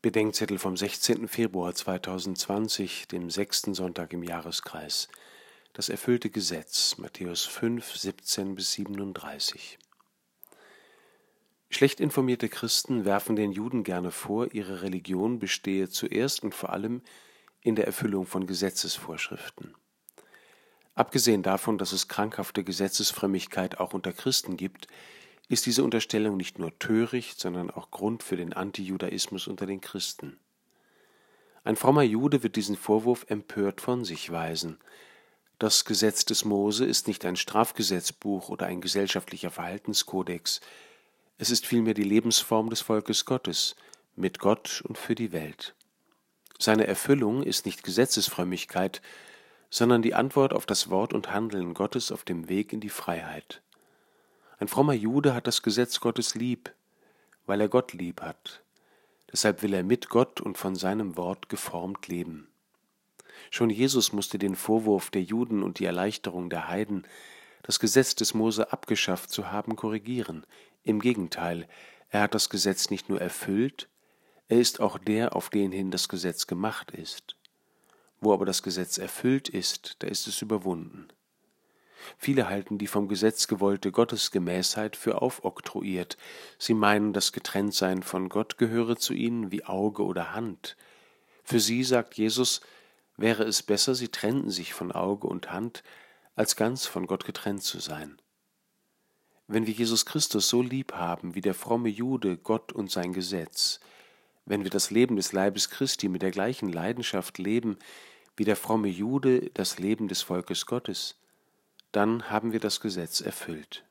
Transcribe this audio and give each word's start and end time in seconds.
Bedenkzettel 0.00 0.60
vom 0.60 0.76
16. 0.76 1.26
Februar 1.26 1.74
2020, 1.74 3.08
dem 3.08 3.30
sechsten 3.30 3.74
Sonntag 3.74 4.12
im 4.12 4.22
Jahreskreis. 4.22 5.08
Das 5.72 5.88
erfüllte 5.88 6.30
Gesetz, 6.30 6.98
Matthäus 6.98 7.46
5, 7.46 7.96
17 7.96 8.54
bis 8.54 8.74
37. 8.74 9.76
Schlecht 11.68 11.98
informierte 11.98 12.48
Christen 12.48 13.06
werfen 13.06 13.34
den 13.34 13.50
Juden 13.50 13.82
gerne 13.82 14.12
vor, 14.12 14.54
ihre 14.54 14.82
Religion 14.82 15.40
bestehe 15.40 15.88
zuerst 15.88 16.44
und 16.44 16.54
vor 16.54 16.70
allem 16.70 17.02
in 17.60 17.74
der 17.74 17.86
Erfüllung 17.86 18.24
von 18.24 18.46
Gesetzesvorschriften. 18.46 19.74
Abgesehen 20.94 21.42
davon, 21.42 21.76
dass 21.76 21.90
es 21.90 22.06
krankhafte 22.06 22.62
Gesetzesfrömmigkeit 22.62 23.80
auch 23.80 23.94
unter 23.94 24.12
Christen 24.12 24.56
gibt, 24.56 24.86
ist 25.48 25.66
diese 25.66 25.82
Unterstellung 25.82 26.36
nicht 26.36 26.58
nur 26.58 26.78
töricht, 26.78 27.40
sondern 27.40 27.70
auch 27.70 27.90
Grund 27.90 28.22
für 28.22 28.36
den 28.36 28.52
Antijudaismus 28.52 29.46
unter 29.46 29.66
den 29.66 29.80
Christen. 29.80 30.38
Ein 31.64 31.76
frommer 31.76 32.02
Jude 32.02 32.42
wird 32.42 32.56
diesen 32.56 32.76
Vorwurf 32.76 33.26
empört 33.28 33.80
von 33.80 34.04
sich 34.04 34.30
weisen. 34.30 34.78
Das 35.58 35.84
Gesetz 35.84 36.24
des 36.24 36.44
Mose 36.44 36.84
ist 36.84 37.08
nicht 37.08 37.24
ein 37.24 37.36
Strafgesetzbuch 37.36 38.48
oder 38.48 38.66
ein 38.66 38.80
gesellschaftlicher 38.80 39.50
Verhaltenskodex, 39.50 40.60
es 41.40 41.50
ist 41.50 41.66
vielmehr 41.66 41.94
die 41.94 42.02
Lebensform 42.02 42.68
des 42.68 42.80
Volkes 42.80 43.24
Gottes, 43.24 43.76
mit 44.16 44.40
Gott 44.40 44.82
und 44.88 44.98
für 44.98 45.14
die 45.14 45.30
Welt. 45.30 45.76
Seine 46.58 46.88
Erfüllung 46.88 47.44
ist 47.44 47.64
nicht 47.64 47.84
Gesetzesfrömmigkeit, 47.84 49.00
sondern 49.70 50.02
die 50.02 50.14
Antwort 50.14 50.52
auf 50.52 50.66
das 50.66 50.90
Wort 50.90 51.12
und 51.12 51.32
Handeln 51.32 51.74
Gottes 51.74 52.10
auf 52.10 52.24
dem 52.24 52.48
Weg 52.48 52.72
in 52.72 52.80
die 52.80 52.88
Freiheit. 52.88 53.62
Ein 54.58 54.68
frommer 54.68 54.92
Jude 54.92 55.34
hat 55.34 55.46
das 55.46 55.62
Gesetz 55.62 56.00
Gottes 56.00 56.34
lieb, 56.34 56.72
weil 57.46 57.60
er 57.60 57.68
Gott 57.68 57.92
lieb 57.92 58.20
hat. 58.20 58.62
Deshalb 59.30 59.62
will 59.62 59.72
er 59.72 59.84
mit 59.84 60.08
Gott 60.08 60.40
und 60.40 60.58
von 60.58 60.74
seinem 60.74 61.16
Wort 61.16 61.48
geformt 61.48 62.08
leben. 62.08 62.48
Schon 63.50 63.70
Jesus 63.70 64.12
musste 64.12 64.38
den 64.38 64.56
Vorwurf 64.56 65.10
der 65.10 65.22
Juden 65.22 65.62
und 65.62 65.78
die 65.78 65.84
Erleichterung 65.84 66.50
der 66.50 66.68
Heiden, 66.68 67.06
das 67.62 67.78
Gesetz 67.78 68.16
des 68.16 68.34
Mose 68.34 68.72
abgeschafft 68.72 69.30
zu 69.30 69.52
haben, 69.52 69.76
korrigieren. 69.76 70.44
Im 70.82 71.00
Gegenteil, 71.00 71.68
er 72.10 72.22
hat 72.22 72.34
das 72.34 72.50
Gesetz 72.50 72.90
nicht 72.90 73.08
nur 73.08 73.20
erfüllt, 73.20 73.88
er 74.48 74.58
ist 74.58 74.80
auch 74.80 74.98
der, 74.98 75.36
auf 75.36 75.50
den 75.50 75.72
hin 75.72 75.90
das 75.90 76.08
Gesetz 76.08 76.46
gemacht 76.46 76.90
ist. 76.90 77.36
Wo 78.20 78.32
aber 78.32 78.46
das 78.46 78.62
Gesetz 78.62 78.98
erfüllt 78.98 79.48
ist, 79.48 79.96
da 80.00 80.08
ist 80.08 80.26
es 80.26 80.42
überwunden. 80.42 81.08
Viele 82.16 82.48
halten 82.48 82.78
die 82.78 82.86
vom 82.86 83.08
Gesetz 83.08 83.48
gewollte 83.48 83.92
Gottesgemäßheit 83.92 84.96
für 84.96 85.20
aufoktroyiert. 85.22 86.16
Sie 86.58 86.74
meinen, 86.74 87.12
das 87.12 87.32
Getrenntsein 87.32 88.02
von 88.02 88.28
Gott 88.28 88.58
gehöre 88.58 88.96
zu 88.96 89.14
ihnen 89.14 89.50
wie 89.50 89.64
Auge 89.64 90.04
oder 90.04 90.32
Hand. 90.34 90.76
Für 91.44 91.60
sie, 91.60 91.84
sagt 91.84 92.14
Jesus, 92.14 92.60
wäre 93.16 93.44
es 93.44 93.62
besser, 93.62 93.94
sie 93.94 94.08
trennten 94.08 94.50
sich 94.50 94.74
von 94.74 94.92
Auge 94.92 95.26
und 95.26 95.50
Hand, 95.50 95.82
als 96.34 96.56
ganz 96.56 96.86
von 96.86 97.06
Gott 97.06 97.24
getrennt 97.24 97.62
zu 97.62 97.80
sein. 97.80 98.20
Wenn 99.48 99.66
wir 99.66 99.74
Jesus 99.74 100.06
Christus 100.06 100.48
so 100.48 100.62
lieb 100.62 100.92
haben 100.92 101.34
wie 101.34 101.40
der 101.40 101.54
fromme 101.54 101.88
Jude 101.88 102.36
Gott 102.36 102.72
und 102.72 102.90
sein 102.90 103.12
Gesetz, 103.12 103.80
wenn 104.44 104.62
wir 104.62 104.70
das 104.70 104.90
Leben 104.90 105.16
des 105.16 105.32
Leibes 105.32 105.70
Christi 105.70 106.08
mit 106.08 106.22
der 106.22 106.30
gleichen 106.30 106.70
Leidenschaft 106.70 107.38
leben 107.38 107.78
wie 108.36 108.44
der 108.44 108.56
fromme 108.56 108.88
Jude 108.88 109.50
das 109.54 109.78
Leben 109.78 110.06
des 110.06 110.22
Volkes 110.22 110.66
Gottes, 110.66 111.16
dann 111.92 112.30
haben 112.30 112.52
wir 112.52 112.60
das 112.60 112.80
Gesetz 112.80 113.20
erfüllt. 113.20 113.84